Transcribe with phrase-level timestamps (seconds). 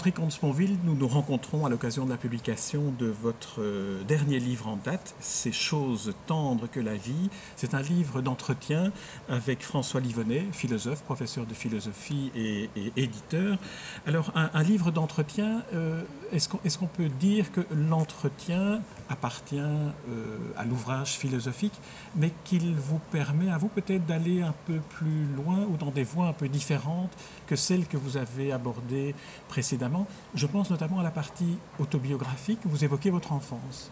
[0.00, 4.66] André Comte-Sponville, nous nous rencontrons à l'occasion de la publication de votre euh, dernier livre
[4.66, 7.28] en date, Ces choses tendres que la vie.
[7.56, 8.92] C'est un livre d'entretien
[9.28, 13.58] avec François Livonnet, philosophe, professeur de philosophie et, éditeur.
[14.06, 16.00] Alors, un, livre d'entretien, euh,
[16.32, 18.80] est-ce qu'on peut dire que l'entretien
[19.10, 21.78] appartient euh, à l'ouvrage philosophique,
[22.16, 26.04] mais qu'il vous permet à vous peut-être d'aller un peu plus loin ou dans des
[26.04, 27.12] voies un peu différentes
[27.50, 29.12] que celles que vous avez abordées
[29.48, 30.06] précédemment.
[30.36, 33.90] Je pense notamment à la partie autobiographique, vous évoquez votre enfance.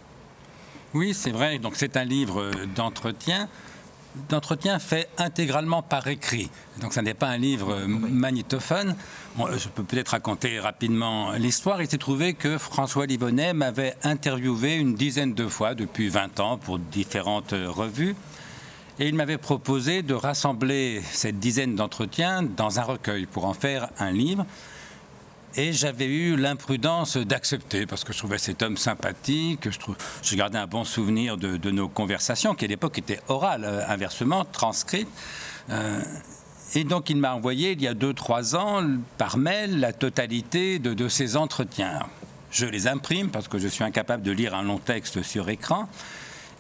[0.95, 1.59] Oui, c'est vrai.
[1.59, 3.48] Donc c'est un livre d'entretien
[4.29, 6.51] d'entretien fait intégralement par écrit.
[6.81, 8.97] Donc ça n'est pas un livre magnétophone.
[9.37, 11.83] je peux peut-être raconter rapidement l'histoire.
[11.83, 16.56] Il s'est trouvé que François Livonnet m'avait interviewé une dizaine de fois depuis 20 ans
[16.56, 18.17] pour différentes revues.
[19.00, 23.91] Et il m'avait proposé de rassembler cette dizaine d'entretiens dans un recueil pour en faire
[24.00, 24.44] un livre.
[25.54, 29.69] Et j'avais eu l'imprudence d'accepter parce que je trouvais cet homme sympathique.
[30.22, 34.44] Je, gardais un bon souvenir de, nos conversations qui à l'époque étaient orales, euh, inversement,
[34.44, 35.08] transcrites.
[35.70, 36.02] Euh,
[36.74, 38.84] et donc il m'a envoyé il y a 2-3 ans
[39.16, 42.00] par mail la totalité de, de, ces entretiens.
[42.50, 45.88] Je les imprime parce que je suis incapable de lire un long texte sur écran.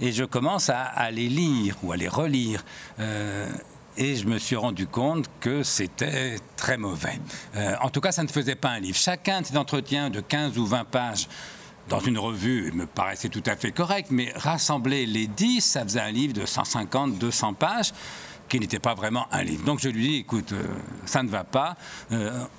[0.00, 2.64] Et je commence à, les lire ou à les relire.
[3.00, 3.48] Euh,
[3.96, 7.18] et je me suis rendu compte que c'était très mauvais.
[7.56, 8.96] Euh, en tout cas, ça ne faisait pas un livre.
[8.96, 11.28] Chacun de ces entretiens de 15 ou 20 pages
[11.88, 16.00] dans une revue me paraissait tout à fait correct, mais rassembler les 10, ça faisait
[16.00, 17.92] un livre de 150, 200 pages
[18.48, 19.64] qui n'était pas vraiment un livre.
[19.64, 20.62] Donc je lui dis, écoute, euh,
[21.04, 21.76] ça ne va pas,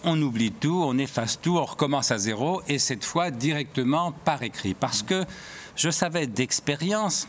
[0.03, 4.43] on oublie tout, on efface tout, on recommence à zéro, et cette fois directement par
[4.43, 4.73] écrit.
[4.73, 5.25] Parce que
[5.79, 7.27] je savais d'expérience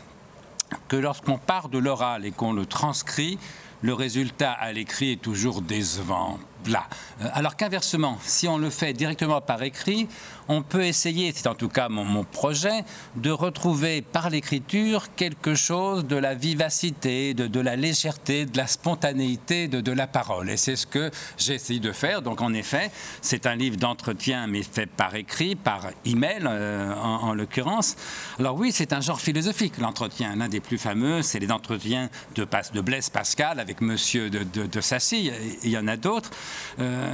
[0.87, 3.37] que lorsqu'on part de l'oral et qu'on le transcrit,
[3.81, 6.37] le résultat à l'écrit est toujours décevant,
[6.69, 10.07] Euh, alors qu'inversement, si on le fait directement par écrit,
[10.47, 12.83] on peut essayer, c'est en tout cas mon, projet,
[13.15, 19.67] de retrouver par l'écriture quelque chose de la vivacité, de, la légèreté, de la spontanéité
[19.67, 20.49] de, la parole.
[20.49, 22.21] Et c'est ce que j'ai essayé de faire.
[22.21, 22.91] Donc en effet,
[23.21, 27.95] c'est un livre d'entretien, mais fait par écrit, par email euh, en, l'occurrence.
[28.39, 30.35] Alors oui, c'est un genre philosophique, l'entretien.
[30.35, 34.81] L'un des plus fameux, c'est les entretiens de, de Blaise Pascal avec Monsieur de, de
[34.81, 35.31] Sassy.
[35.63, 36.31] Il y en a d'autres.
[36.79, 37.13] Euh,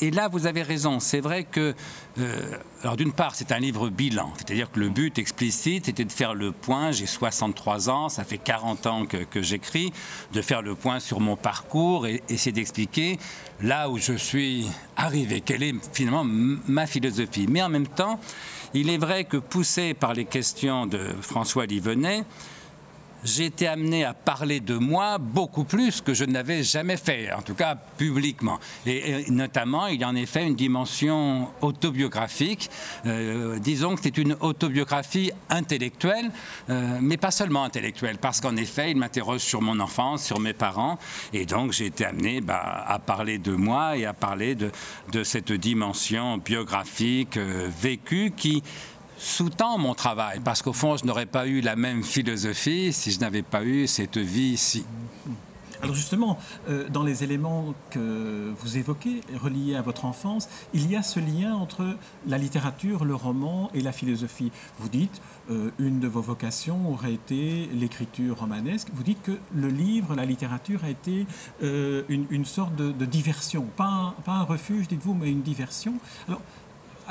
[0.00, 0.98] et là, vous avez raison.
[0.98, 1.74] C'est vrai que,
[2.18, 6.10] euh, alors d'une part, c'est un livre bilan, c'est-à-dire que le but explicite était de
[6.10, 6.90] faire le point.
[6.90, 9.92] J'ai 63 ans, ça fait 40 ans que, j'écris,
[10.32, 13.18] de faire le point sur mon parcours et essayer d'expliquer
[13.60, 17.46] là où je suis arrivé, quelle est finalement ma philosophie.
[17.48, 18.18] Mais en même temps,
[18.74, 22.24] il est vrai que poussé par les questions de François Livenet,
[23.24, 27.42] j'ai été amené à parler de moi beaucoup plus que je n'avais jamais fait, en
[27.42, 28.58] tout cas publiquement.
[28.86, 32.70] Et, notamment, il y a en effet une dimension autobiographique.
[33.06, 36.30] Euh, disons que c'est une autobiographie intellectuelle,
[36.70, 40.52] euh, mais pas seulement intellectuelle, parce qu'en effet, il m'interroge sur mon enfance, sur mes
[40.52, 40.98] parents,
[41.32, 44.70] et donc j'ai été amené bah, à parler de moi et à parler de,
[45.12, 48.62] de cette dimension biographique euh, vécue qui
[49.22, 53.20] sous-tend mon travail, parce qu'au fond, je n'aurais pas eu la même philosophie si je
[53.20, 54.84] n'avais pas eu cette vie ici.
[55.82, 56.38] Alors justement,
[56.68, 61.18] euh, dans les éléments que vous évoquez, reliés à votre enfance, il y a ce
[61.18, 61.96] lien entre
[62.28, 64.52] la littérature, le roman et la philosophie.
[64.78, 68.88] Vous dites, euh, une de vos vocations aurait été l'écriture romanesque.
[68.94, 71.26] Vous dites que le livre, la littérature a été
[71.64, 75.94] euh, une, sorte de, diversion, pas un, refuge, dites-vous, mais une diversion.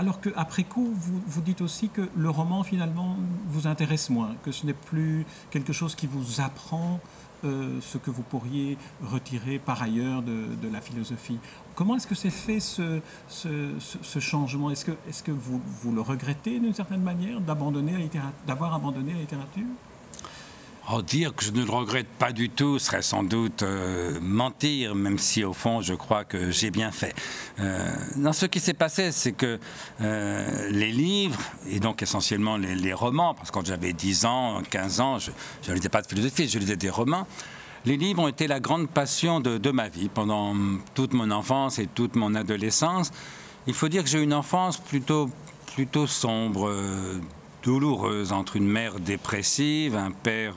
[0.01, 3.17] Alors qu'après coup, vous, vous dites aussi que le roman, finalement,
[3.49, 6.99] vous intéresse moins, que ce n'est plus quelque chose qui vous apprend
[7.43, 11.37] euh, ce que vous pourriez retirer par ailleurs de, la philosophie.
[11.75, 14.71] Comment est-ce que c'est fait ce, ce, changement?
[14.71, 19.19] Est-ce que, est -ce que vous, vous le regrettez d'une certaine manière d'avoir abandonné la
[19.19, 19.69] littérature?
[20.89, 24.95] Oh, dire que je ne le regrette pas du tout serait sans doute euh, mentir,
[24.95, 27.13] même si au fond je crois que j'ai bien fait.
[27.59, 27.93] Euh,
[28.33, 29.59] ce qui s'est passé, c'est que
[30.01, 31.39] euh, les livres,
[31.69, 35.31] et donc essentiellement les, romans, parce que quand j'avais 10 ans, 15 ans, je
[35.69, 37.27] ne lisais pas de philosophie, je lisais des romans.
[37.85, 40.55] Les livres ont été la grande passion de, de ma vie pendant
[40.95, 43.11] toute mon enfance et toute mon adolescence.
[43.67, 45.29] Il faut dire que j'ai eu une enfance plutôt,
[45.75, 46.73] plutôt sombre
[47.63, 50.55] douloureuse entre une mère dépressive, un père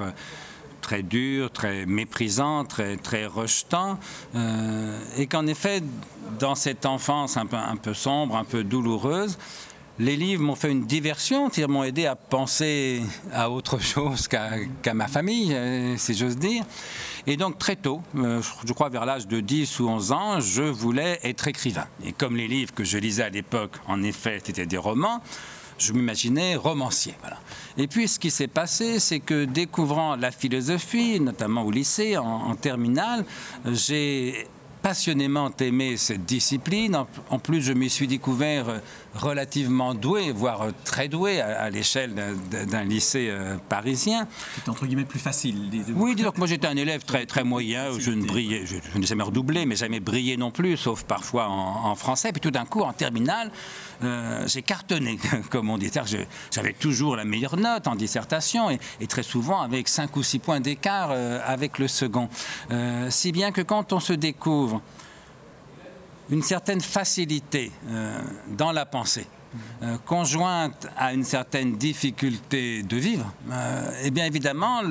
[0.85, 3.99] très dur, très méprisant, très, très rejetant,
[4.35, 5.83] euh, et qu'en effet,
[6.39, 9.39] dans cette enfance un peu, un peu sombre, un peu douloureuse,
[9.99, 13.03] les livres m'ont fait une diversion, ils m'ont aidé à penser
[13.33, 16.65] à autre chose qu'à ma famille, euh, si j'ose dire.
[17.27, 20.65] Et donc très tôt, euh, je crois vers l'âge de 10 ou 11 ans, je
[20.65, 21.87] voulais être écrivain.
[22.05, 25.23] Et comme les livres que je lisais à l'époque, en effet, c'était des romans,
[25.79, 27.15] je m'imaginais romancier.
[27.77, 32.25] Et puis ce qui s'est passé, c'est que découvrant la philosophie, notamment au lycée, en,
[32.25, 33.25] en terminale,
[33.67, 34.47] j'ai
[34.85, 37.05] passionnément aimé cette discipline.
[37.31, 38.79] En plus, je m'y suis découvert euh,
[39.15, 42.15] relativement doué, voire euh, très doué à, l'échelle
[42.51, 44.27] d'un lycée euh, parisien.
[44.57, 45.71] C'était entre guillemets plus facile.
[45.95, 49.23] Oui, donc moi j'étais un élève très, très moyen, je ne brillais, je, n'ai jamais
[49.23, 52.33] redoublé, mais jamais brillé non plus, sauf parfois en, français.
[52.33, 53.53] Puis tout d'un coup, en terminale,
[54.47, 55.19] j'ai cartonné,
[55.51, 55.91] comme on dit.
[56.51, 60.39] J'avais toujours la meilleure note en dissertation et, et, très souvent avec 5 ou 6
[60.41, 61.13] points d'écart
[61.47, 62.29] avec le second.
[63.11, 64.83] si bien que quand on se découvre
[66.31, 68.19] une certaine facilité euh,
[68.49, 69.27] dans la pensée.
[69.83, 74.83] Euh, conjointe à une certaine difficulté de vivre, euh, eh bien évidemment,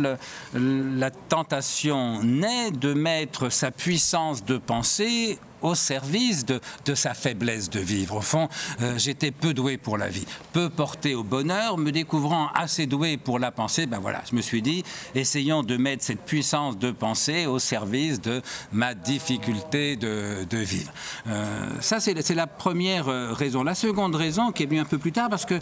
[0.53, 6.60] la tentation naît de mettre sa puissance de pensée au service de,
[6.94, 8.18] sa faiblesse de vivre.
[8.18, 8.48] Au fond,
[8.81, 13.18] euh, j'étais peu doué pour la vie, peu porté au bonheur, me découvrant assez doué
[13.18, 14.83] pour la pensée, ben voilà, je me suis dit,
[15.15, 20.92] essayons de mettre cette puissance de pensée au service de ma difficulté de, vivre.
[21.27, 23.63] Euh, ça, c'est la première euh, raison.
[23.63, 25.59] La seconde raison, qui est venue un peu plus tard, parce que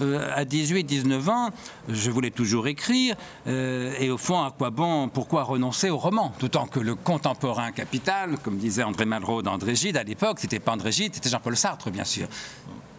[0.00, 1.50] à 18-19 ans,
[1.88, 3.16] je voulais toujours écrire,
[3.46, 6.32] et au fond, à quoi bon, pourquoi renoncer au roman?
[6.40, 10.38] D'autant que le contemporain capital, comme disait André Malraux d'André Gide à l'époque.
[10.40, 12.28] C'était pas André Gide, c'était Jean-Paul Sartre, bien sûr.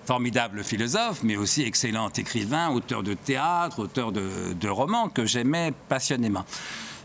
[0.06, 6.46] Formidable philosophe, mais aussi excellent écrivain, auteur de théâtre, auteur de, romans que j'aimais passionnément.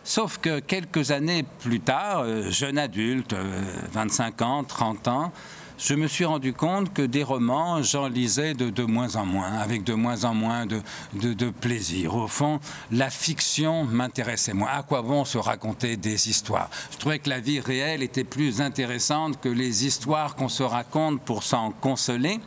[0.03, 3.35] Sauf que quelques années plus tard, euh, jeune adulte,
[3.93, 5.33] 25 euh, ans, 30 ans,
[5.79, 9.53] je me suis rendu compte que des romans, j'en lisais de, de, moins en moins,
[9.59, 10.83] avec de moins en moins de,
[11.15, 12.17] de, plaisir.
[12.17, 12.59] Au fond,
[12.91, 14.69] la fiction m'intéressait moins.
[14.71, 16.69] À quoi bon se raconter des histoires?
[16.91, 21.21] Je trouvais que la vie réelle était plus intéressante que les histoires qu'on se raconte
[21.23, 22.41] pour s'en consoler.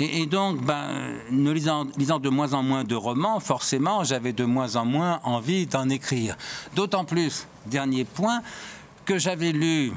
[0.00, 4.44] Et, donc, ben, ne lisant, lisant, de moins en moins de romans, forcément, j'avais de
[4.44, 6.36] moins en moins envie d'en écrire.
[6.74, 8.42] D'autant plus, dernier point,
[9.04, 9.92] que j'avais lu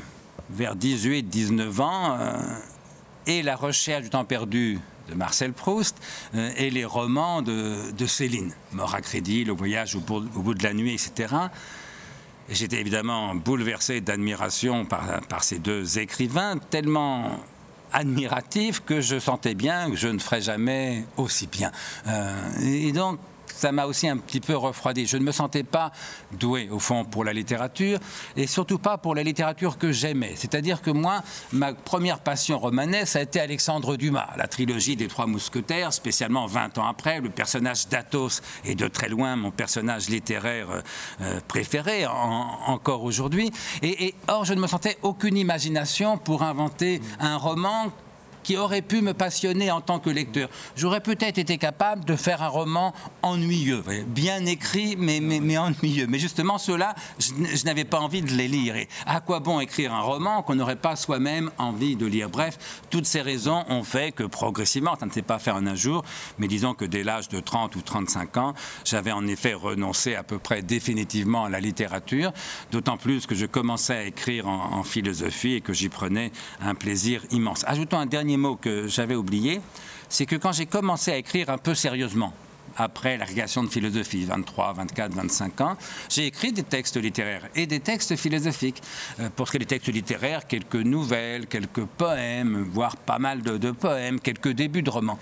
[0.54, 2.38] vers 18-19 ans, euh,
[3.28, 5.98] et La recherche du temps perdu de Marcel Proust
[6.36, 10.74] euh, et les romans de, Céline, Mort à crédit, Le voyage au bout, de la
[10.74, 11.36] nuit, etc.
[12.50, 17.40] Et j'étais évidemment bouleversé d'admiration par, par, ces deux écrivains, tellement
[17.94, 21.72] admiratifs que je sentais bien que je ne ferais jamais aussi bien.
[22.08, 22.34] Euh,
[22.64, 23.20] et donc,
[23.56, 25.06] ça m'a aussi un petit peu refroidi.
[25.06, 25.92] Je ne me sentais pas
[26.32, 28.00] doué, au fond, pour la littérature,
[28.36, 30.34] et surtout pas pour la littérature que j'aimais.
[30.36, 31.22] C'est-à-dire que moi,
[31.52, 36.78] ma première passion romanesque, a été Alexandre Dumas, la trilogie des Trois Mousquetaires, spécialement 20
[36.78, 37.22] ans après.
[37.22, 40.82] Le personnage d'Athos est de très loin mon personnage littéraire euh,
[41.22, 43.52] euh, préféré, encore aujourd'hui.
[43.82, 47.92] Et or, je ne me sentais aucune imagination pour inventer un roman
[48.44, 50.50] qui aurait pu me passionner en tant que lecteur.
[50.76, 55.20] J'aurais peut-être été capable de faire un roman ennuyeux, bien écrit, mais,
[55.58, 56.08] ennuyeux.
[56.08, 58.76] Mais justement, ceux-là, je, n'avais pas envie de les lire.
[58.76, 62.30] Et à quoi bon écrire un roman qu'on n'aurait pas soi-même envie de lire?
[62.30, 62.58] Bref,
[62.90, 66.04] toutes ces raisons ont fait que progressivement, ça ne s'est pas fait en un jour,
[66.40, 68.54] mais disons que dès l'âge de 30 ou 35 ans,
[68.86, 72.32] j'avais en effet renoncé à peu près définitivement à la littérature,
[72.72, 76.76] d'autant plus que je commençais à écrire en, en philosophie et que j'y prenais un
[76.76, 77.64] plaisir immense.
[77.68, 79.62] Ajoutons un dernier mot que j'avais oublié,
[80.10, 82.34] c'est que quand j'ai commencé à écrire un peu sérieusement,
[82.78, 85.78] après la de philosophie, 23, 24, 25 ans,
[86.10, 88.82] j'ai écrit des textes littéraires et des textes philosophiques.
[89.20, 93.42] Euh, pour ce qui est des textes littéraires, quelques nouvelles, quelques poèmes, voire pas mal
[93.42, 95.20] de, de poèmes, quelques débuts de romans.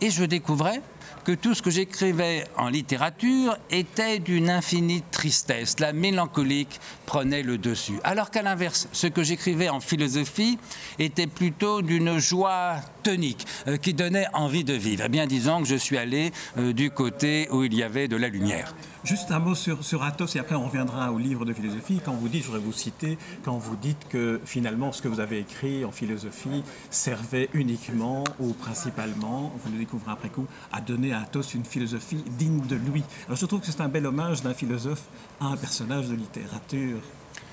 [0.00, 0.82] Et je découvrais
[1.24, 5.78] que tout ce que j'écrivais en littérature était d'une infinie tristesse.
[5.80, 7.98] La mélancolique prenait le dessus.
[8.04, 10.58] Alors qu'à l'inverse, ce que j'écrivais en philosophie
[10.98, 15.04] était plutôt d'une joie tonique euh, qui donnait envie de vivre.
[15.06, 18.16] Eh bien, disons que je suis allé euh, du côté où il y avait de
[18.16, 18.74] la lumière.
[19.04, 22.00] Juste un mot sur, sur Athos et après on reviendra au livre de philosophie.
[22.04, 25.18] Quand vous dites, je voudrais vous citer, quand vous dites que finalement ce que vous
[25.18, 31.11] avez écrit en philosophie servait uniquement ou principalement, vous le découvrez après coup, à donner
[31.12, 33.02] à Athos une philosophie digne de lui.
[33.26, 35.04] Alors je trouve que c'est un bel hommage d'un philosophe
[35.40, 37.00] à un personnage de littérature.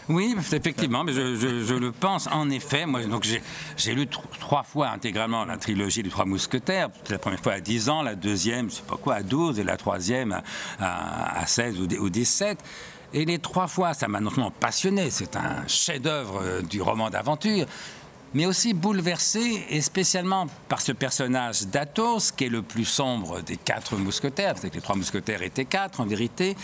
[0.10, 2.88] Oui, effectivement, mais je, le pense en effet.
[2.88, 3.28] Moi, donc
[3.78, 6.90] j'ai lu trois fois intégralement la trilogie des Trois Mousquetaires.
[7.12, 9.64] La première fois à 10 ans, la deuxième, je sais pas quoi, à 12, et
[9.64, 10.42] la troisième
[10.80, 12.58] à, 16 ou 17.
[13.14, 17.10] Et les trois fois, ça m'a non seulement passionné, c'est un chef-d'œuvre euh, du roman
[17.10, 17.66] d'aventure,
[18.34, 23.58] mais aussi bouleversé, et spécialement par ce personnage d'Athos, qui est le plus sombre des
[23.58, 26.56] quatre mousquetaires, parce que les trois mousquetaires étaient quatre en vérité,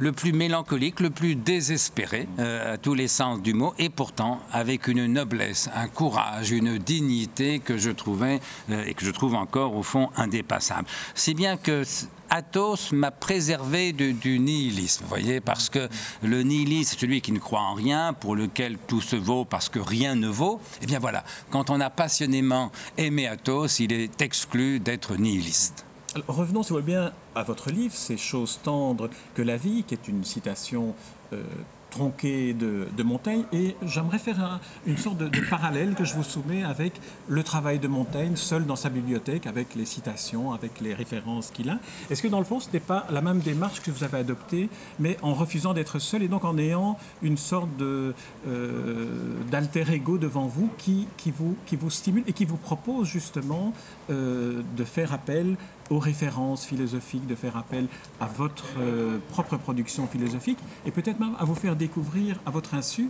[0.00, 4.40] le plus mélancolique, le plus désespéré euh, à tous les sens du mot, et pourtant
[4.50, 8.40] avec une noblesse, un courage, une dignité que je trouvais
[8.70, 10.88] euh, et que je trouve encore au fond indépassable.
[11.14, 11.84] Si bien que
[12.30, 15.88] Athos m'a préservé du nihilisme, vous voyez, parce que
[16.22, 19.80] le nihilisme, celui qui ne croit en rien, pour lequel tout se vaut parce que
[19.80, 20.60] rien ne vaut.
[20.80, 25.84] Eh bien voilà, quand on a passionnément aimé Athos, il est exclu d'être nihiliste
[26.28, 29.94] revenons, si vous voulez bien, à votre livre, Ces choses tendres que la vie, qui
[29.94, 30.94] est une citation
[31.32, 31.42] euh,
[31.90, 33.44] tronquée de, Montaigne.
[33.52, 36.92] Et j'aimerais faire une sorte de, parallèle que je vous soumets avec
[37.28, 41.70] le travail de Montaigne, seul dans sa bibliothèque, avec les citations, avec les références qu'il
[41.70, 41.78] a.
[42.10, 44.68] Est-ce que dans le fond, ce n'est pas la même démarche que vous avez adoptée,
[44.98, 48.14] mais en refusant d'être seul et donc en ayant une sorte de,
[48.46, 49.06] euh,
[49.50, 53.72] d'alter ego devant vous qui, qui vous qui vous stimule et qui vous propose justement
[54.10, 55.56] euh, de faire appel
[55.90, 57.86] aux références philosophiques, de faire appel
[58.20, 62.74] à votre euh, propre production philosophique et peut-être même à vous faire découvrir à votre
[62.74, 63.08] insu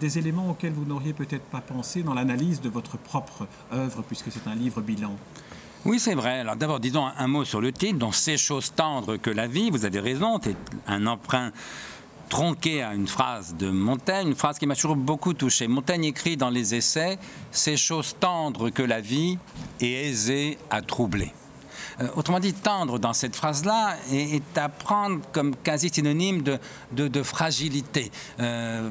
[0.00, 4.32] des éléments auxquels vous n'auriez peut-être pas pensé dans l'analyse de votre propre œuvre, puisque
[4.32, 5.14] c'est un livre bilan.
[5.84, 6.40] Oui, c'est vrai.
[6.40, 7.98] Alors d'abord, disons un mot sur le titre.
[7.98, 11.50] Donc, ces choses tendres que la vie, vous avez raison, c'est un emprunt
[12.28, 15.68] tronqué à une phrase de Montaigne, une phrase qui m'a toujours beaucoup touché.
[15.68, 17.18] Montaigne écrit dans les essais
[17.50, 19.38] Ces choses tendres que la vie
[19.80, 21.32] est aisée à troubler.
[22.02, 28.10] Euh, autrement dit, tendre dans cette phrase-là est, à prendre comme quasi synonyme de, fragilité.
[28.40, 28.90] Euh,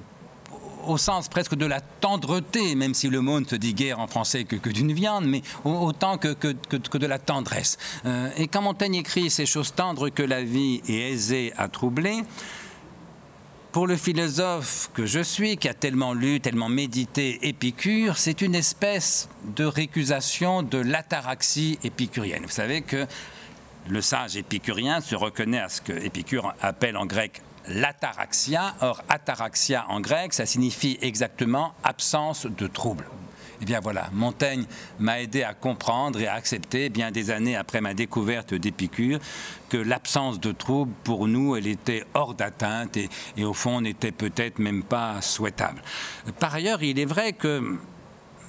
[0.88, 4.08] au sens presque de la tendreté, même si le mot ne se dit guère en
[4.08, 7.77] français que, d'une viande, mais autant que, de la tendresse.
[8.06, 12.24] Euh, et quand Montaigne écrit ces choses tendres que la vie est aisée à troubler,
[13.72, 18.56] pour le philosophe que je suis, qui a tellement lu, tellement médité Épicure, c'est une
[18.56, 22.44] espèce de récusation de l'ataraxie épicurienne.
[22.44, 23.08] Vous savez que
[23.88, 28.75] le sage épicurien se reconnaît à ce que Épicure appelle en grec l'ataraxia.
[28.82, 33.06] Or, ataraxia en grec, ça signifie exactement absence de trouble.
[33.62, 34.65] Eh bien voilà, Montaigne
[35.00, 39.20] m'a aidé à comprendre et à accepter, bien des années après ma découverte d'Épicure,
[39.70, 44.12] que l'absence de trouble, pour nous, elle était hors d'atteinte et, et au fond n'était
[44.12, 45.82] peut-être même pas souhaitable.
[46.39, 47.77] Par ailleurs, il est vrai que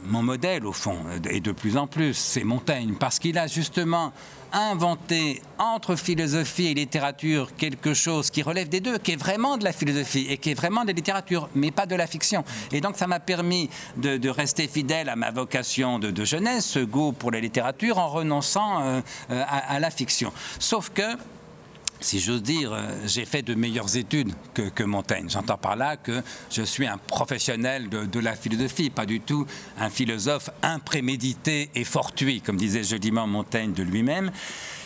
[0.04, 0.98] mon modèle, au fond,
[1.30, 4.12] et de plus en plus, c'est Montaigne, parce qu'il a justement
[4.52, 9.64] inventé entre philosophie et littérature quelque chose qui relève des deux, qui est vraiment de
[9.64, 12.44] la philosophie et qui est vraiment de la littérature, mais pas de la fiction.
[12.72, 17.12] Et donc ça m'a permis de, rester fidèle à ma vocation de, jeunesse, ce goût
[17.12, 20.32] pour la littérature, en renonçant euh, euh, à la fiction.
[20.58, 21.02] Sauf que
[22.02, 25.26] si j'ose dire, euh, j'ai fait de meilleures études que, Montaigne.
[25.28, 29.46] J'entends par là que je suis un professionnel de, la philosophie, pas du tout
[29.78, 34.30] un philosophe imprémédité et fortuit, comme disait joliment Montaigne de lui-même,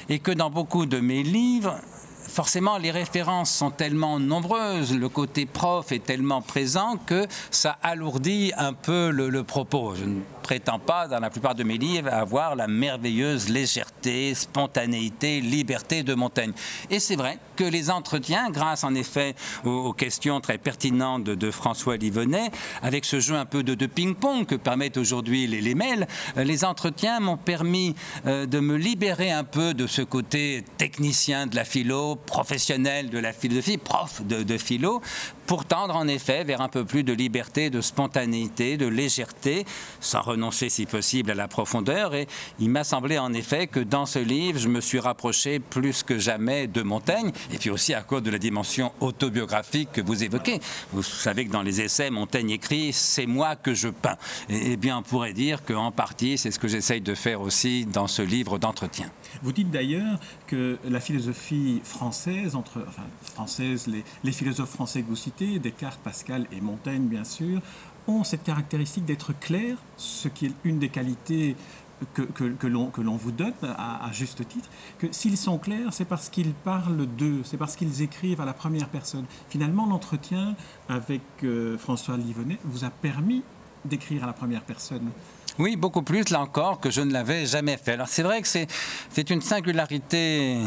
[0.08, 1.80] et que dans beaucoup de mes livres,
[2.28, 8.52] forcément, les références sont tellement nombreuses, le côté prof est tellement présent que ça alourdit
[8.56, 9.94] un peu le, propos.
[9.94, 15.40] Je ne prétends pas, dans la plupart de mes livres, avoir la merveilleuse légèreté, spontanéité,
[15.40, 16.52] liberté de Montaigne.
[16.88, 19.34] Et c'est vrai que les entretiens, grâce en effet
[19.64, 24.54] aux, questions très pertinentes de, François Livenet, avec ce jeu un peu de, ping-pong que
[24.54, 29.42] permettent aujourd'hui les, les, mails, euh, les entretiens m'ont permis euh, de me libérer un
[29.42, 35.02] peu de ce côté technicien de la philo, professionnel de la philosophie, prof de, philo,
[35.46, 39.64] pour tendre en effet vers un peu plus de liberté, de spontanéité, de légèreté,
[40.00, 40.20] sans
[40.68, 42.14] si possible à la profondeur.
[42.14, 42.26] Et
[42.58, 46.18] il m'a semblé en effet que dans ce livre, je me suis rapproché plus que
[46.18, 50.60] jamais de Montaigne, et puis aussi à cause de la dimension autobiographique que vous évoquez.
[50.92, 54.16] Vous savez que dans les essais, Montaigne écrit C'est moi que je peins.
[54.48, 57.86] Et, eh bien, on pourrait dire qu'en partie, c'est ce que j'essaye de faire aussi
[57.86, 59.10] dans ce livre d'entretien.
[59.42, 63.02] Vous dites d'ailleurs que la philosophie française, entre, enfin,
[63.34, 63.86] française,
[64.22, 67.60] les, philosophes français que vous citez, Descartes, Pascal et Montaigne, bien sûr,
[68.08, 71.56] ont cette caractéristique d'être clairs, ce qui est une des qualités
[72.14, 76.28] que, que, que l'on vous donne à, juste titre, que s'ils sont clairs, c'est parce
[76.28, 79.24] qu'ils parlent d'eux, c'est parce qu'ils écrivent à la première personne.
[79.48, 80.54] Finalement, l'entretien
[80.88, 83.42] avec euh, François Livonnet vous a permis
[83.84, 85.10] d'écrire à la première personne.
[85.58, 87.92] Oui, beaucoup plus, là encore, que je ne l'avais jamais fait.
[87.92, 90.58] Alors c'est vrai que c'est une singularité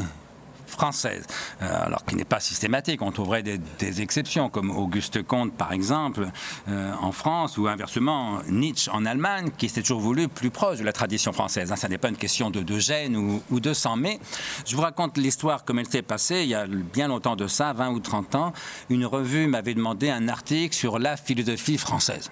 [0.69, 1.25] française,
[1.61, 3.01] euh, alors qui n'est pas systématique.
[3.01, 6.29] On trouverait des, exceptions, comme Auguste Comte, par exemple,
[6.69, 10.83] euh, en France, ou inversement Nietzsche en Allemagne, qui s'est toujours voulu plus proche de
[10.83, 11.71] la tradition française.
[11.71, 11.75] Hein.
[11.75, 13.15] Ça n'est pas une question de, de gêne
[13.49, 14.19] ou, de sang, mais
[14.65, 17.73] je vous raconte l'histoire comme elle s'est passée il y a bien longtemps de ça,
[17.73, 18.53] 20 ou 30 ans.
[18.89, 22.29] Une revue m'avait demandé un article sur la philosophie française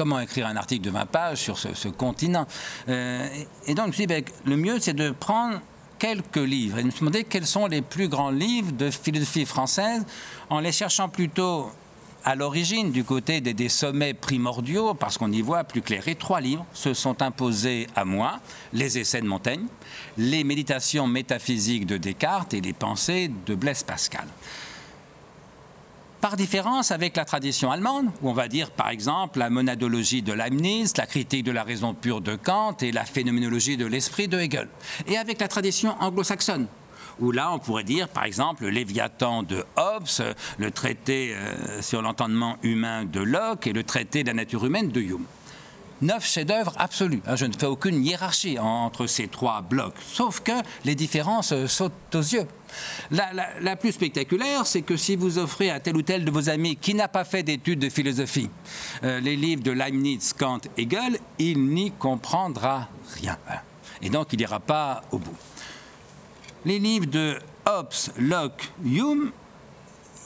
[0.00, 2.46] comment écrire un article de 20 pages sur ce, continent?
[2.88, 3.28] Euh,
[3.66, 5.60] et donc, je me suis dit, ben, le mieux, c'est de prendre
[6.00, 10.04] quelques livres et de me quels sont les plus grands livres de philosophie française
[10.48, 11.70] en les cherchant plutôt
[12.24, 16.06] à l'origine du côté des, sommets primordiaux, parce qu'on y voit plus clair.
[16.08, 18.40] Et trois livres se sont imposés à moi,
[18.72, 19.66] les essais de Montaigne,
[20.18, 24.26] les méditations métaphysiques de Descartes et les pensées de Blaise Pascal.
[26.20, 30.34] Par différence avec la tradition allemande, où on va dire par exemple la monadologie de
[30.34, 34.38] Leibniz, la critique de la raison pure de Kant et la phénoménologie de l'esprit de
[34.38, 34.68] Hegel.
[35.06, 36.66] Et avec la tradition anglo-saxonne,
[37.20, 42.02] où là, on pourrait dire, par exemple, le Léviathan de Hobbes, le traité euh, sur
[42.02, 45.24] l'entendement humain de Locke et le traité de la nature humaine de Hume.
[46.02, 47.22] Neuf chefs-d'œuvre absolus.
[47.26, 50.52] Hein, je ne fais aucune hiérarchie entre ces trois blocs, sauf que
[50.84, 52.46] les différences euh, sautent aux yeux.
[53.10, 56.76] La, plus spectaculaire, c'est que si vous offrez à tel ou tel de vos amis
[56.76, 58.48] qui n'a pas fait d'études de philosophie
[59.02, 63.36] euh, les livres de Leibniz, Kant, Hegel, il n'y comprendra rien.
[64.02, 65.36] Et donc il n'ira pas au bout
[66.64, 69.32] les livres de Hobbes, Locke, Hume,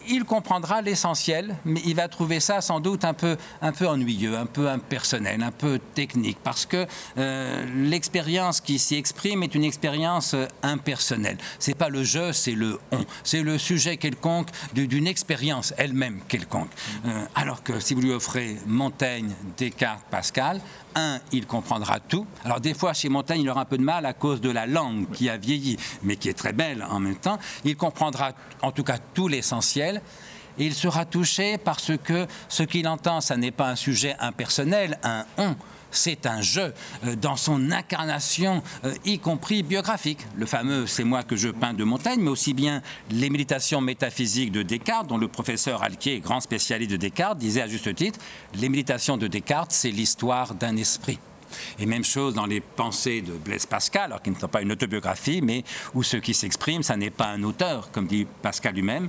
[0.08, 4.37] il comprendra l'essentiel, mais il va trouver ça sans doute un peu, un peu ennuyeux,
[4.37, 6.87] un peu impersonnel, un peu technique, parce que
[7.18, 11.38] euh, l'expérience qui s'y exprime est une expérience euh, impersonnelle.
[11.58, 13.04] C'est pas le je, c'est le on.
[13.23, 16.70] C'est le sujet quelconque d'une expérience elle-même quelconque.
[17.06, 20.61] Euh, alors que si vous lui offrez Montaigne, Descartes, Pascal,
[20.94, 22.26] un, il comprendra tout.
[22.44, 24.66] Alors des fois, chez Montaigne, il aura un peu de mal à cause de la
[24.66, 27.38] langue qui a vieilli, mais qui est très belle en même temps.
[27.64, 28.32] Il comprendra
[28.62, 29.93] en tout cas tout l'essentiel.
[30.58, 35.24] Il sera touché parce que ce qu'il entend, ça n'est pas un sujet impersonnel, un
[35.36, 35.56] on,
[35.96, 36.74] c'est un jeu
[37.04, 40.18] euh, dans son incarnation, euh, y compris biographique.
[40.36, 44.52] Le fameux C'est moi que je peins de Montaigne, mais aussi bien les méditations métaphysiques
[44.52, 48.18] de Descartes, dont le professeur Alquier, grand spécialiste de Descartes, disait à juste titre
[48.54, 51.18] Les méditations de Descartes, c'est l'histoire d'un esprit.
[51.78, 54.72] Et même chose dans les pensées de Blaise Pascal, alors qu'ils ne sont pas une
[54.72, 59.09] autobiographie, mais où ce qui s'exprime, ça n'est pas un auteur, comme dit Pascal lui-même,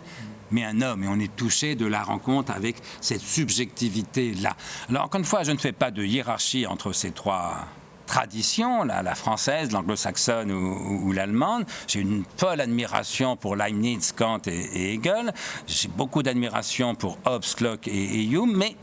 [0.51, 1.03] mais un homme.
[1.03, 4.55] Et on est touché de la rencontre avec cette subjectivité-là.
[4.89, 7.67] Alors, encore une fois, je ne fais pas de hiérarchie entre ces trois
[8.05, 11.65] traditions, la, française, l'anglo-saxonne ou, l'allemande.
[11.87, 15.33] J'ai une folle admiration pour Leibniz, Kant et, Hegel.
[15.67, 18.75] J'ai beaucoup d'admiration pour Hobbes, Locke et, Hume, mais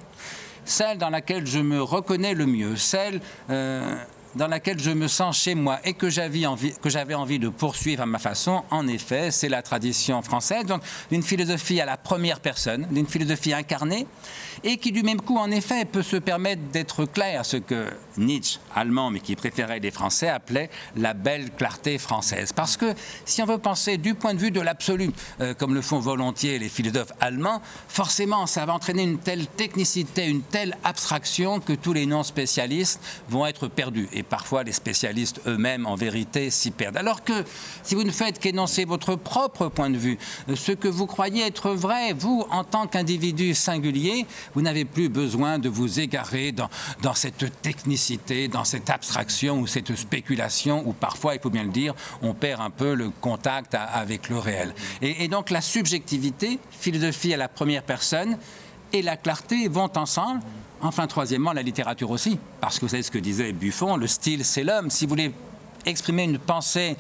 [0.65, 3.21] celle dans laquelle je me reconnais le mieux, celle
[3.51, 3.95] euh,
[4.35, 8.19] dans laquelle je me sens chez moi et que j'avais envie, de poursuivre à ma
[8.19, 13.07] façon, en effet, c'est la tradition française, donc d'une philosophie à la première personne, d'une
[13.07, 14.07] philosophie incarnée,
[14.65, 18.59] et qui du même coup, en effet, peut se permettre d'être clair, ce que Nietzsche,
[18.75, 22.53] allemand, mais qui préférait les Français, appelait la belle clarté française.
[22.53, 25.83] Parce que si on veut penser du point de vue de l'absolu, euh, comme le
[25.83, 31.61] font volontiers les philosophes allemands, forcément, ça va entraîner une telle technicité, une telle abstraction
[31.61, 34.09] que tous les non-spécialistes vont être perdus.
[34.23, 36.97] Parfois, les spécialistes eux-mêmes, en vérité, s'y perdent.
[36.97, 37.45] Alors que
[37.83, 41.47] si vous ne faites qu'énoncer votre propre point de vue, euh, ce que vous croyez
[41.47, 46.69] être vrai, vous, en tant qu'individu singulier, vous n'avez plus besoin de vous égarer dans,
[47.03, 51.71] dans cette technicité, dans cette abstraction ou cette spéculation où parfois, il faut bien le
[51.71, 54.75] dire, on perd un peu le contact avec le réel.
[55.01, 58.39] Et, et donc la subjectivité, philosophie à la première personne,
[58.93, 60.43] et la clarté vont ensemble.
[60.85, 64.45] Enfin, troisièmement, la littérature aussi, parce que vous savez ce que disait Buffon, le style,
[64.45, 64.91] c'est l'homme.
[64.91, 65.33] Si vous voulez
[65.87, 66.97] exprimer une pensée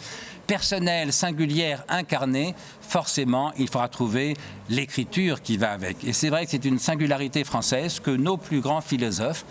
[0.46, 4.36] personnelle, singulière, incarnée, forcément, il faudra trouver
[4.68, 6.04] l'écriture qui va avec.
[6.04, 9.44] Et c'est vrai que c'est une singularité française que nos plus grands philosophes,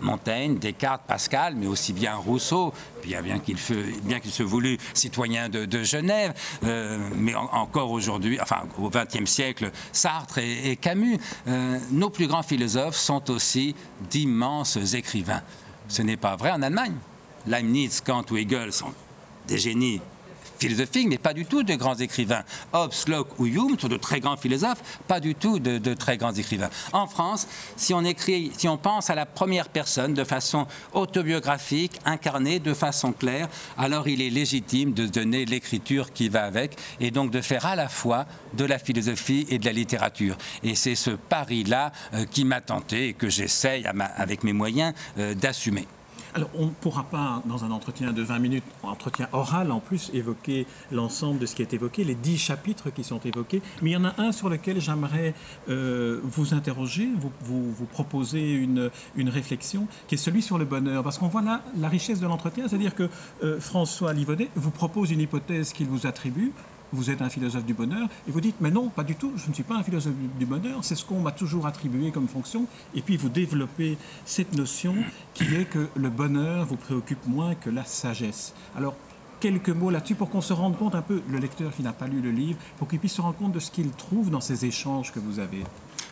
[0.00, 6.34] Montaigne, Descartes, Pascal, mais aussi bien Rousseau, bien qu'il se voulu citoyen de, Genève,
[6.64, 12.42] euh, mais encore aujourd'hui, enfin au XXe siècle, Sartre et, Camus, euh, nos plus grands
[12.42, 13.74] philosophes sont aussi
[14.10, 15.42] d'immenses écrivains.
[15.88, 16.94] Ce n'est pas vrai en Allemagne.
[17.46, 18.92] Leibniz, Kant ou Hegel sont
[19.46, 20.00] des génies
[20.58, 22.42] philosophiques, mais pas du tout de grands écrivains.
[22.72, 26.32] Hobbes, Locke ou Hume sont de très grands philosophes, pas du tout de, très grands
[26.32, 26.70] écrivains.
[26.92, 31.98] En France, si on écrit, si on pense à la première personne de façon autobiographique,
[32.04, 37.10] incarnée de façon claire, alors il est légitime de donner l'écriture qui va avec et
[37.10, 40.36] donc de faire à la fois de la philosophie et de la littérature.
[40.62, 45.34] Et c'est ce pari-là euh, qui m'a tenté et que j'essaye avec mes moyens euh,
[45.34, 45.86] d'assumer.
[46.34, 50.10] Alors, on ne pourra pas, dans un entretien de 20 minutes, entretien oral en plus,
[50.12, 53.92] évoquer l'ensemble de ce qui est évoqué, les 10 chapitres qui sont évoqués, mais il
[53.94, 55.34] y en a un sur lequel j'aimerais
[55.68, 57.08] euh, vous interroger,
[57.42, 58.90] vous, proposer une,
[59.28, 61.02] réflexion, qui est celui sur le bonheur.
[61.02, 63.08] Parce qu'on voit là la richesse de l'entretien, c'est-à-dire que
[63.42, 66.52] euh, François Livaudet vous propose une hypothèse qu'il vous attribue,
[66.92, 69.48] vous êtes un philosophe du bonheur, et vous dites, mais non, pas du tout, je
[69.48, 72.66] ne suis pas un philosophe du bonheur, c'est ce qu'on m'a toujours attribué comme fonction,
[72.94, 74.94] et puis vous développez cette notion
[75.34, 78.54] qui est que le bonheur vous préoccupe moins que la sagesse.
[78.76, 78.94] Alors,
[79.40, 82.06] quelques mots là-dessus pour qu'on se rende compte un peu, le lecteur qui n'a pas
[82.06, 84.64] lu le livre, pour qu'il puisse se rendre compte de ce qu'il trouve dans ces
[84.64, 85.64] échanges que vous avez.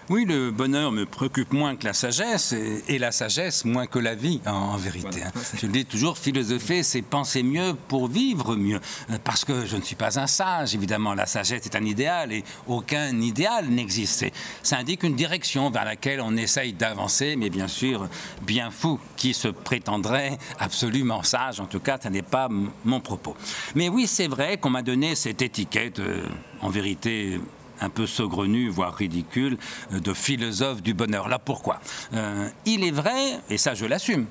[0.08, 2.54] Oui, le bonheur me préoccupe moins que la sagesse,
[2.86, 5.24] et, la sagesse moins que la vie, en, vérité.
[5.24, 5.32] Hein.
[5.60, 8.80] Je le dis toujours, philosopher, c'est penser mieux pour vivre mieux.
[9.10, 11.14] Euh, parce que je ne suis pas un sage, évidemment.
[11.14, 14.26] La sagesse est un idéal, et aucun idéal n'existe.
[14.62, 18.08] Ça indique une direction vers laquelle on essaye d'avancer, mais bien sûr,
[18.42, 21.58] bien fou qui se prétendrait absolument sage.
[21.58, 22.48] En tout cas, ce n'est pas
[22.84, 23.36] mon propos.
[23.74, 26.22] Mais oui, c'est vrai qu'on m'a donné cette étiquette, euh,
[26.60, 27.40] en vérité
[27.80, 29.58] un peu saugrenu, voire ridicule,
[29.92, 31.28] euh, de philosophe du bonheur.
[31.28, 31.80] Là, pourquoi?
[32.14, 34.26] Euh, Il est vrai, et ça je l'assume,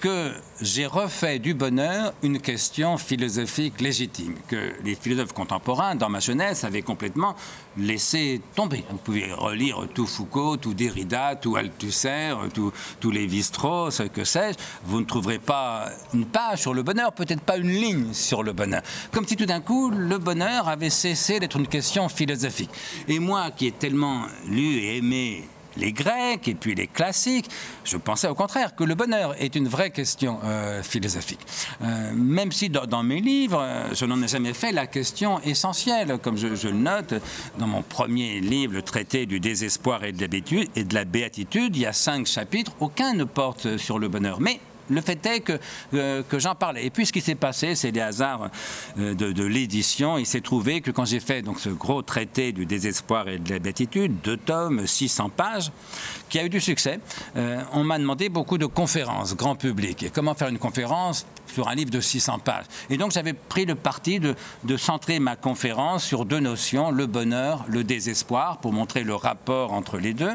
[0.00, 6.20] que j'ai refait du bonheur une question philosophique légitime, que les philosophes contemporains, dans ma
[6.20, 7.34] jeunesse, avaient complètement
[7.76, 8.84] laissé tomber.
[8.90, 12.34] Vous pouvez relire tout Foucault, tout Derrida, tout Althusser,
[13.00, 17.42] tous les Lévi-Strauss, que sais-je, vous ne trouverez pas une page sur le bonheur, peut-être
[17.42, 18.82] pas une ligne sur le bonheur.
[19.12, 22.70] Comme si tout d'un coup, le bonheur avait cessé d'être une question philosophique.
[23.08, 27.48] Et moi, qui ai tellement lu et aimé les Grecs et puis les classiques.
[27.84, 31.40] Je pensais au contraire que le bonheur est une vraie question euh, philosophique.
[31.82, 36.18] Euh, même si dans, mes livres, euh, je n'en ai jamais fait la question essentielle,
[36.22, 37.14] comme je, le note
[37.58, 41.92] dans mon premier livre, le traité du désespoir et de la béatitude, il y a
[41.92, 44.40] cinq chapitres, aucun ne porte sur le bonheur.
[44.40, 45.58] Mais le fait est que,
[45.94, 46.84] euh, que j'en parlais.
[46.84, 48.50] Et puis ce qui s'est passé, c'est des hasards
[48.98, 50.18] euh, de, l'édition.
[50.18, 53.50] Il s'est trouvé que quand j'ai fait donc, ce gros traité du désespoir et de
[53.50, 55.70] la béatitude, deux tomes, 600 pages,
[56.28, 57.00] qui a eu du succès,
[57.36, 60.02] euh, on m'a demandé beaucoup de conférences, grand public.
[60.02, 62.64] Et comment faire une conférence sur un livre de 600 pages.
[62.90, 64.34] Et donc j'avais pris le parti de,
[64.64, 69.72] de, centrer ma conférence sur deux notions, le bonheur, le désespoir, pour montrer le rapport
[69.72, 70.32] entre les deux.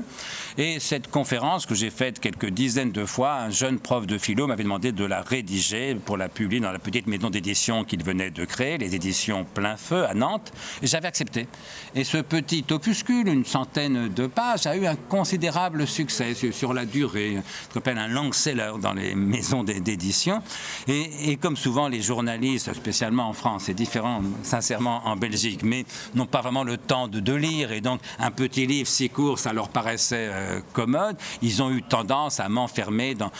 [0.58, 4.48] Et cette conférence que j'ai faite quelques dizaines de fois, un jeune prof de philo
[4.48, 8.32] m'avait demandé de la rédiger pour la publier dans la petite maison d'édition qu'il venait
[8.32, 10.52] de créer, les éditions Plein Feu à Nantes.
[10.82, 11.48] Et j'avais accepté.
[11.96, 16.86] Et ce petit opuscule, une centaine de pages, a eu un considérable succès sur la
[16.86, 20.42] durée, ce qu'on appelle un long seller dans les maisons d'édition.
[20.88, 25.86] Et et, comme souvent, les journalistes, spécialement en France, c'est différent, sincèrement, en Belgique, mais
[26.16, 27.72] n'ont pas vraiment le temps de, lire.
[27.72, 31.18] Et donc, un petit livre si court, ça leur paraissait euh, commode.
[31.42, 33.32] Ils ont eu tendance à m'enfermer dans,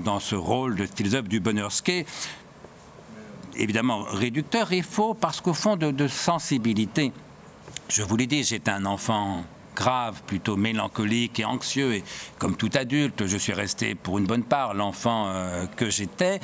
[0.00, 1.70] dans, ce rôle de philosophe du bonheur.
[1.70, 2.06] Ce qui est
[3.56, 7.12] évidemment réducteur et faux parce qu'au fond de, de sensibilité,
[7.88, 9.44] je vous l'ai dit, j'étais un enfant
[9.76, 11.94] grave, plutôt mélancolique et anxieux.
[11.94, 12.04] Et
[12.38, 16.40] comme tout adulte, je suis resté pour une bonne part l'enfant euh, que j'étais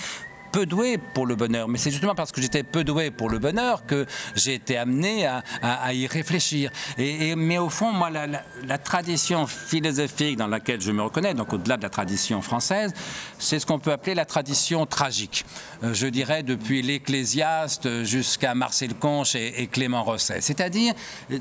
[0.52, 1.66] peu doué pour le bonheur.
[1.66, 5.26] Mais c'est justement parce que j'étais peu doué pour le bonheur que j'ai été amené
[5.26, 6.70] à, y réfléchir.
[6.98, 11.76] Et, mais au fond, moi, la, tradition philosophique dans laquelle je me reconnais, donc au-delà
[11.76, 12.92] de la tradition française,
[13.38, 15.44] c'est ce qu'on peut appeler la tradition tragique.
[15.82, 20.40] Euh, je dirais depuis l'Ecclésiaste jusqu'à Marcel Conche et, Clément Rosset.
[20.40, 20.92] C'est-à-dire,
[21.30, 21.38] euh,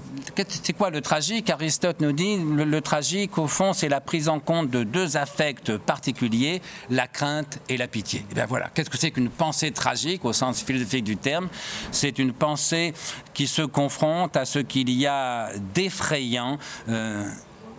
[0.48, 1.50] c'est quoi le tragique?
[1.50, 5.76] Aristote nous dit, le, tragique, au fond, c'est la prise en compte de deux affects
[5.78, 8.24] particuliers, la crainte et la pitié.
[8.32, 11.50] Et bien voilà, qu'est-ce que c'est qu'une pensée tragique au sens philosophique du terme.
[11.92, 12.94] C'est une pensée
[13.34, 16.60] qui se confronte à ce qu'il y a d'effrayant.
[16.88, 17.28] Euh,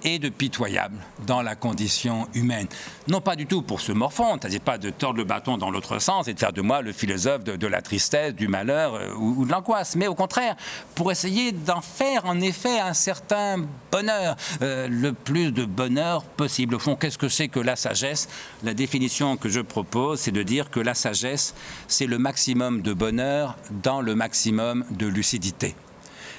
[0.04, 2.66] et de pitoyable dans la condition humaine.
[3.08, 5.98] Non pas du tout pour se morfondre, c'est-à-dire pas de tordre le bâton dans l'autre
[5.98, 9.44] sens et de faire de moi le philosophe de, la tristesse, du malheur euh, ou,
[9.44, 10.56] de l'angoisse, mais au contraire,
[10.94, 16.74] pour essayer d'en faire en effet un certain bonheur, euh, le plus de bonheur possible.
[16.74, 18.28] Au fond, qu'est-ce que c'est que la sagesse?
[18.62, 21.54] La définition que je propose, c'est de dire que la sagesse,
[21.88, 25.74] c'est le maximum de bonheur dans le maximum de lucidité.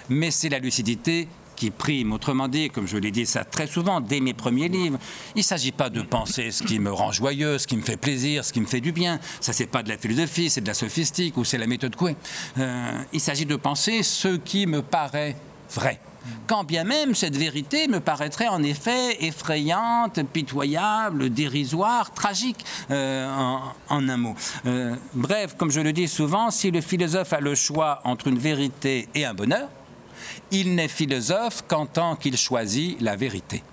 [0.09, 1.27] Mais c'est la lucidité
[1.63, 2.11] qui prime.
[2.11, 4.99] Autrement dit, comme je l'ai dit ça très souvent dès mes premiers livres,
[5.33, 7.95] il ne s'agit pas de penser ce qui me rend joyeux, ce qui me fait
[7.95, 9.19] plaisir, ce qui me fait du bien.
[9.39, 12.17] Ça, c'est pas de la philosophie, c'est de la sophistique ou c'est la méthode Coué.
[12.57, 15.37] Euh, il s'agit de penser ce qui me paraît
[15.73, 16.01] vrai.
[16.47, 23.27] Quand bien même cette vérité me paraîtrait en effet effrayante, pitoyable, dérisoire, tragique, euh,
[23.89, 24.35] en, un mot.
[24.65, 28.37] Euh, bref, comme je le dis souvent, si le philosophe a le choix entre une
[28.37, 29.69] vérité et un bonheur,
[30.51, 33.63] il n'est philosophe qu'en tant qu'il choisit la vérité.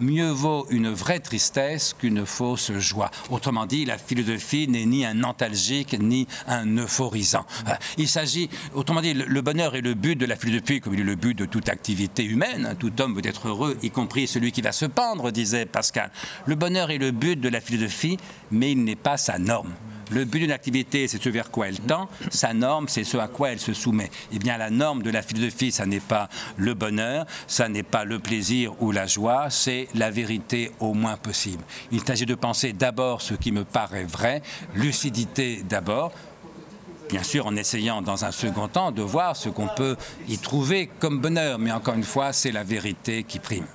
[0.00, 3.10] Mieux vaut une vraie tristesse qu'une fausse joie.
[3.28, 7.44] Autrement dit, la philosophie n'est ni un antalgique ni un euphorisant.
[7.68, 11.00] Euh, il s'agit, autrement dit, le bonheur est le but de la philosophie, comme il
[11.00, 12.74] est le but de toute activité humaine.
[12.78, 16.10] Tout homme veut être heureux, y compris celui qui va se pendre, disait Pascal.
[16.46, 18.16] Le bonheur est le but de la philosophie,
[18.50, 19.74] mais il n'est pas sa norme
[20.10, 22.08] Le but d'une activité, c'est ce vers quoi elle tend.
[22.30, 24.10] Sa norme, c'est ce à quoi elle se soumet.
[24.32, 28.04] Eh bien, la norme de la philosophie, ça n'est pas le bonheur, ça n'est pas
[28.04, 31.62] le plaisir ou la joie, c'est la vérité au moins possible.
[31.92, 34.42] Il s'agit de penser d'abord ce qui me paraît vrai,
[34.74, 36.12] lucidité d'abord,
[37.08, 39.96] bien sûr en essayant dans un second temps de voir ce qu'on peut
[40.28, 43.66] y trouver comme bonheur, mais encore une fois, c'est la vérité qui prime.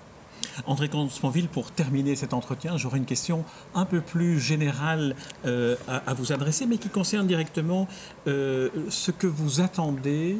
[0.65, 5.15] André Consponville, pour terminer cet entretien, j'aurais une question un peu plus générale
[5.45, 7.87] euh, à, vous adresser, mais qui concerne directement
[8.27, 10.37] euh, ce que vous attendez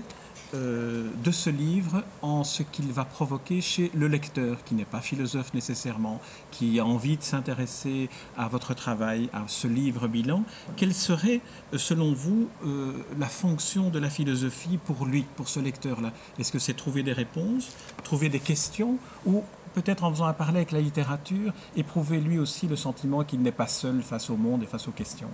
[0.54, 5.02] euh, de ce livre en ce qu'il va provoquer chez le lecteur, qui n'est pas
[5.02, 10.44] philosophe nécessairement, qui a envie de s'intéresser à votre travail, à ce livre bilan.
[10.78, 11.42] Quelle serait,
[11.74, 12.48] selon vous,
[13.18, 16.14] la fonction de la philosophie pour lui, pour ce lecteur-là?
[16.40, 19.44] Est-ce que c'est trouver des réponses, trouver des questions, ou
[19.76, 23.52] peut-être en faisant un parler avec la littérature, éprouver lui aussi le sentiment qu'il n'est
[23.52, 25.30] pas seul face au monde et face aux questions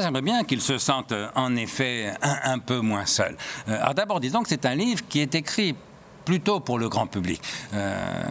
[0.00, 3.36] j'aimerais bien qu'il se sente euh, en effet un, peu moins seul.
[3.68, 5.74] Euh, alors d'abord, disons que c'est un livre qui est écrit
[6.24, 7.40] plutôt pour le grand public.
[7.74, 8.24] Euh,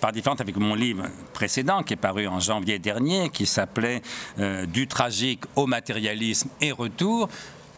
[0.00, 4.02] par différence avec mon livre précédent qui est paru en janvier dernier, qui s'appelait
[4.66, 7.30] Du tragique au matérialisme et retour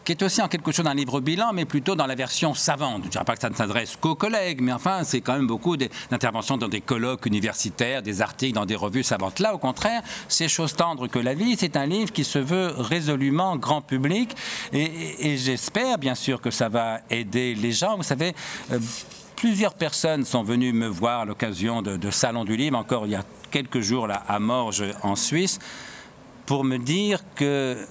[0.07, 3.03] qui est aussi en quelque chose d'un livre bilan, mais plutôt dans la version savante.
[3.03, 5.49] Je ne dirais pas que ça ne s'adresse qu'aux collègues, mais enfin, c'est quand même
[5.49, 9.41] beaucoup d'interventions dans des colloques universitaires, des articles dans des revues savantes.
[9.41, 11.57] Là, au contraire, c'est chose tendre que la vie.
[11.59, 14.37] C'est un livre qui se veut résolument grand public,
[14.73, 17.97] et, j'espère bien sûr que ça va aider les gens.
[17.97, 18.35] Vous savez.
[18.71, 18.79] Euh,
[19.35, 23.13] plusieurs personnes sont venues me voir à l'occasion de, de Salon du Livre, encore il
[23.13, 25.59] y a quelques jours là, à Morges en Suisse,
[26.47, 27.87] pour me dire que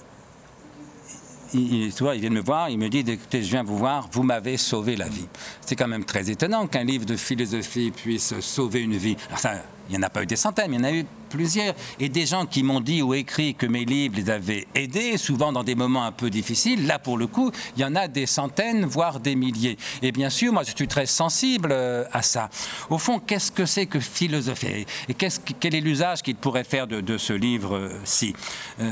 [1.54, 4.56] il, il vient me voir, il me dit écoutez, je viens vous voir, vous m'avez
[4.56, 5.28] sauvé la vie.
[5.60, 9.16] C'est quand même très étonnant qu'un livre de philosophie puisse sauver une vie.
[9.28, 9.54] Alors ça,
[9.88, 11.74] il n'y en a pas eu des centaines, il y en a eu plusieurs.
[12.00, 15.52] Et des gens qui m'ont dit ou écrit que mes livres les avaient aidés, souvent
[15.52, 16.86] dans des moments un peu difficiles.
[16.86, 19.76] Là, pour le coup, il y en a des centaines, voire des milliers.
[20.02, 22.48] Et bien sûr, moi, je suis très sensible euh, à ça.
[22.90, 27.18] Au fond, qu'est-ce que c'est que philosophie Et quel est l'usage qu'il pourrait faire de,
[27.18, 28.34] ce livre-ci?
[28.80, 28.90] Euh,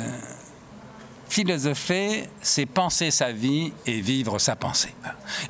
[1.34, 4.94] Philosopher, c'est penser sa vie et vivre sa pensée.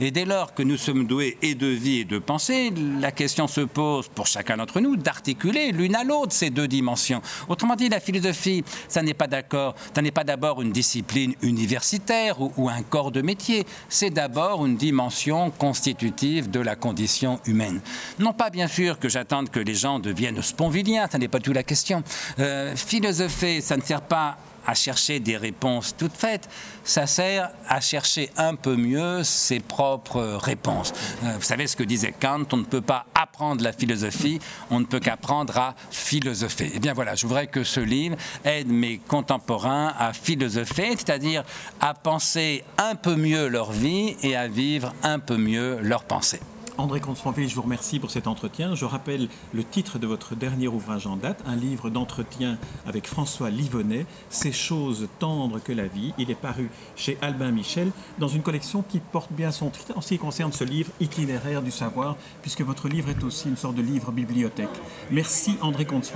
[0.01, 3.47] Et dès lors que nous sommes doués et de vie et de pensée, la question
[3.47, 7.21] se pose pour chacun d'entre nous d'articuler l'une à l'autre ces deux dimensions.
[7.51, 12.41] Autrement dit, la philosophie, ça n'est pas d'accord, ça n'est pas d'abord une discipline universitaire
[12.41, 17.83] ou, un corps de métier, c'est d'abord une dimension constitutive de la condition humaine.
[18.19, 21.53] Non pas bien sûr que j'attende que les gens deviennent sponviliens, ça n'est pas tout
[21.53, 22.03] la question.
[22.39, 26.49] Euh, philosopher, ça ne sert pas à chercher des réponses toutes faites,
[26.85, 30.93] ça sert à chercher un peu mieux ses propres réponses.
[31.25, 34.39] Euh, vous savez ce que disait Kant, on ne peut pas apprendre la philosophie,
[34.71, 36.71] on ne peut qu'apprendre à philosopher.
[36.75, 41.45] Eh bien voilà, je voudrais que ce livre aide mes contemporains à philosopher, c'est-à-dire
[41.81, 46.41] à penser un peu mieux leur vie et à vivre un peu mieux leur pensée.
[46.77, 48.75] André comte je vous remercie pour cet entretien.
[48.75, 53.49] Je rappelle le titre de votre dernier ouvrage en date, un livre d'entretien avec François
[53.51, 56.13] Livonnet, Ces choses tendres que la vie.
[56.19, 60.01] Il est paru chez Albin Michel dans une collection qui porte bien son titre en
[60.01, 63.77] ce qui concerne ce livre itinéraire du savoir, puisque votre livre est aussi une sorte
[63.77, 64.69] de livre bibliothèque.
[65.11, 66.13] Merci André comte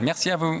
[0.00, 0.60] Merci à vous.